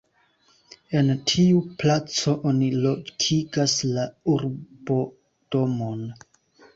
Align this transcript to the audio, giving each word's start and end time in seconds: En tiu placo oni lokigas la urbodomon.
En 0.99 1.09
tiu 1.31 1.59
placo 1.83 2.33
oni 2.51 2.69
lokigas 2.85 3.75
la 3.97 4.07
urbodomon. 4.37 6.01